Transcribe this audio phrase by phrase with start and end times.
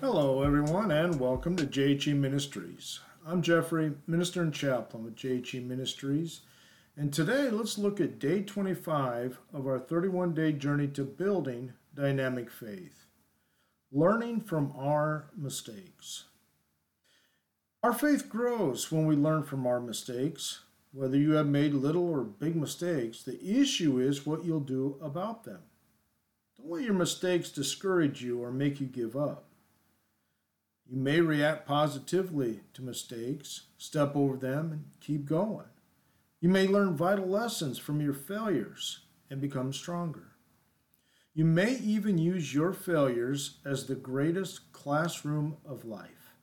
[0.00, 3.00] Hello, everyone, and welcome to JHE Ministries.
[3.26, 6.40] I'm Jeffrey, minister and chaplain with JHE Ministries,
[6.96, 12.50] and today let's look at day 25 of our 31 day journey to building dynamic
[12.50, 13.04] faith,
[13.92, 16.24] learning from our mistakes.
[17.82, 20.60] Our faith grows when we learn from our mistakes.
[20.94, 25.44] Whether you have made little or big mistakes, the issue is what you'll do about
[25.44, 25.60] them.
[26.56, 29.44] Don't let your mistakes discourage you or make you give up.
[30.90, 35.68] You may react positively to mistakes, step over them, and keep going.
[36.40, 40.32] You may learn vital lessons from your failures and become stronger.
[41.32, 46.34] You may even use your failures as the greatest classroom of life.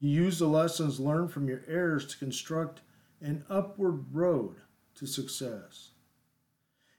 [0.00, 2.80] You use the lessons learned from your errors to construct
[3.20, 4.56] an upward road
[4.96, 5.90] to success.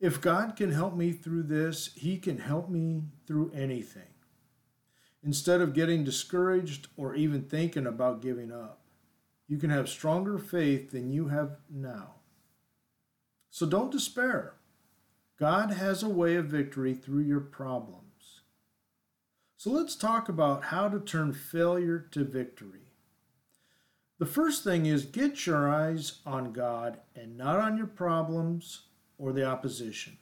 [0.00, 4.13] If God can help me through this, He can help me through anything
[5.24, 8.80] instead of getting discouraged or even thinking about giving up.
[9.48, 12.16] You can have stronger faith than you have now.
[13.50, 14.54] So don't despair.
[15.38, 18.40] God has a way of victory through your problems.
[19.56, 22.92] So let's talk about how to turn failure to victory.
[24.18, 28.82] The first thing is get your eyes on God and not on your problems
[29.18, 30.18] or the opposition.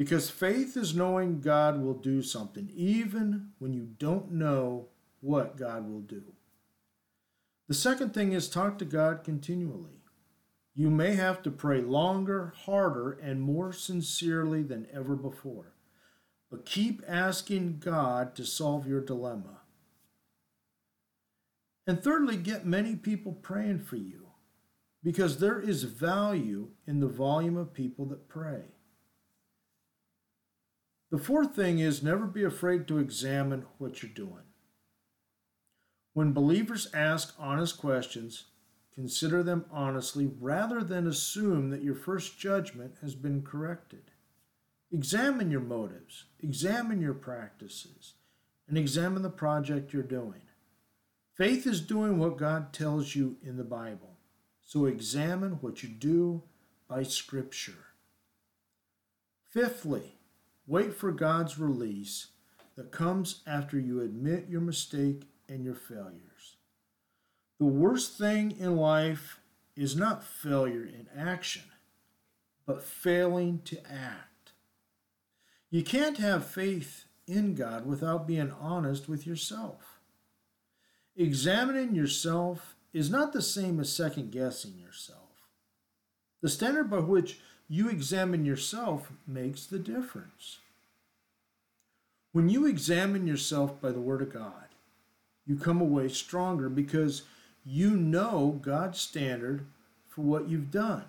[0.00, 4.88] Because faith is knowing God will do something, even when you don't know
[5.20, 6.22] what God will do.
[7.68, 10.00] The second thing is talk to God continually.
[10.74, 15.74] You may have to pray longer, harder, and more sincerely than ever before.
[16.50, 19.60] But keep asking God to solve your dilemma.
[21.86, 24.28] And thirdly, get many people praying for you
[25.04, 28.62] because there is value in the volume of people that pray.
[31.10, 34.44] The fourth thing is never be afraid to examine what you're doing.
[36.12, 38.44] When believers ask honest questions,
[38.94, 44.12] consider them honestly rather than assume that your first judgment has been corrected.
[44.92, 48.14] Examine your motives, examine your practices,
[48.68, 50.42] and examine the project you're doing.
[51.34, 54.18] Faith is doing what God tells you in the Bible,
[54.62, 56.42] so examine what you do
[56.88, 57.86] by Scripture.
[59.48, 60.19] Fifthly,
[60.70, 62.28] Wait for God's release
[62.76, 66.58] that comes after you admit your mistake and your failures.
[67.58, 69.40] The worst thing in life
[69.74, 71.64] is not failure in action,
[72.66, 74.52] but failing to act.
[75.72, 79.98] You can't have faith in God without being honest with yourself.
[81.16, 85.48] Examining yourself is not the same as second guessing yourself.
[86.42, 87.40] The standard by which
[87.72, 90.58] you examine yourself makes the difference.
[92.32, 94.66] When you examine yourself by the Word of God,
[95.46, 97.22] you come away stronger because
[97.64, 99.66] you know God's standard
[100.08, 101.04] for what you've done,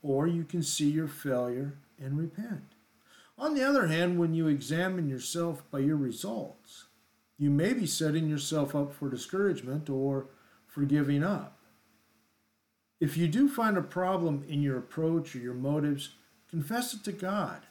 [0.00, 2.74] or you can see your failure and repent.
[3.36, 6.84] On the other hand, when you examine yourself by your results,
[7.36, 10.28] you may be setting yourself up for discouragement or
[10.68, 11.55] for giving up.
[12.98, 16.10] If you do find a problem in your approach or your motives,
[16.48, 17.62] confess it to God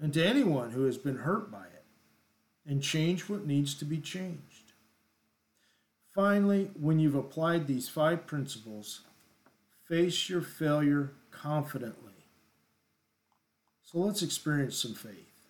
[0.00, 1.84] and to anyone who has been hurt by it,
[2.66, 4.72] and change what needs to be changed.
[6.14, 9.02] Finally, when you've applied these five principles,
[9.86, 12.12] face your failure confidently.
[13.82, 15.46] So let's experience some faith.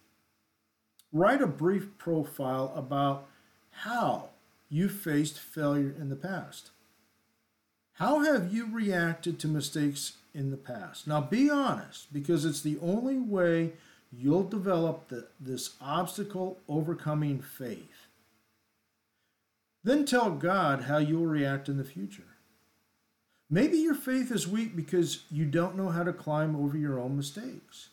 [1.12, 3.28] Write a brief profile about
[3.70, 4.30] how
[4.68, 6.70] you faced failure in the past.
[8.00, 11.06] How have you reacted to mistakes in the past?
[11.06, 13.74] Now be honest, because it's the only way
[14.10, 18.06] you'll develop the, this obstacle overcoming faith.
[19.84, 22.22] Then tell God how you'll react in the future.
[23.50, 27.18] Maybe your faith is weak because you don't know how to climb over your own
[27.18, 27.90] mistakes.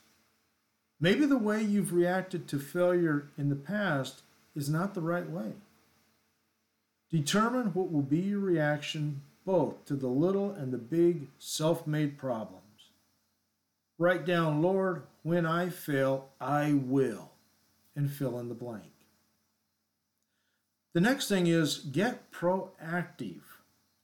[0.98, 4.22] Maybe the way you've reacted to failure in the past
[4.56, 5.52] is not the right way.
[7.10, 12.18] Determine what will be your reaction both to the little and the big self made
[12.18, 12.90] problems.
[13.96, 17.30] Write down, Lord, when I fail, I will,
[17.96, 18.92] and fill in the blank.
[20.92, 23.40] The next thing is get proactive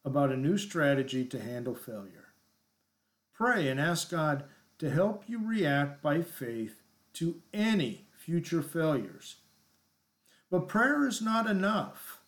[0.03, 2.29] about a new strategy to handle failure.
[3.35, 4.45] Pray and ask God
[4.79, 6.81] to help you react by faith
[7.15, 9.37] to any future failures.
[10.51, 12.23] But prayer is not enough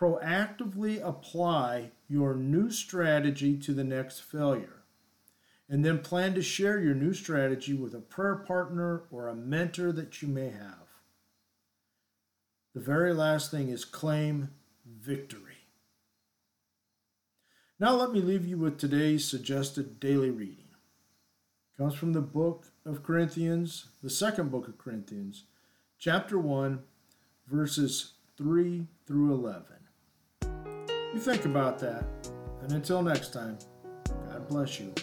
[0.00, 4.82] proactively apply your new strategy to the next failure.
[5.68, 9.92] And then plan to share your new strategy with a prayer partner or a mentor
[9.92, 10.88] that you may have.
[12.74, 14.50] The very last thing is claim
[14.86, 15.58] victory.
[17.78, 20.68] Now, let me leave you with today's suggested daily reading.
[21.74, 25.44] It comes from the book of Corinthians, the second book of Corinthians,
[25.98, 26.82] chapter 1,
[27.46, 29.79] verses 3 through 11.
[31.12, 32.04] You think about that,
[32.62, 33.58] and until next time,
[34.28, 34.94] God bless you.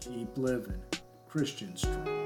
[0.00, 0.82] Keep living
[1.28, 2.23] Christian strong.